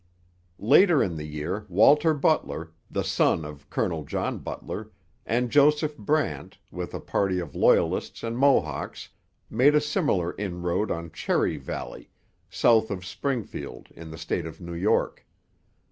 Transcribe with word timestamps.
Later 0.57 1.03
in 1.03 1.15
the 1.15 1.27
year 1.27 1.67
Walter 1.69 2.15
Butler, 2.15 2.71
the 2.89 3.03
son 3.03 3.45
of 3.45 3.69
Colonel 3.69 4.03
John 4.03 4.39
Butler, 4.39 4.89
and 5.27 5.51
Joseph 5.51 5.95
Brant, 5.95 6.57
with 6.71 6.95
a 6.95 6.99
party 6.99 7.37
of 7.37 7.53
Loyalists 7.53 8.23
and 8.23 8.35
Mohawks, 8.35 9.09
made 9.47 9.75
a 9.75 9.79
similar 9.79 10.35
inroad 10.39 10.89
on 10.89 11.11
Cherry 11.11 11.57
Valley, 11.57 12.09
south 12.49 12.89
of 12.89 13.05
Springfield 13.05 13.89
in 13.91 14.09
the 14.09 14.17
state 14.17 14.47
of 14.47 14.59
New 14.59 14.73
York. 14.73 15.23